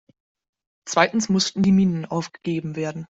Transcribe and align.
Zweitens 0.87 1.29
mussten 1.29 1.61
die 1.61 1.71
Minen 1.71 2.05
aufgegeben 2.05 2.75
werden. 2.75 2.99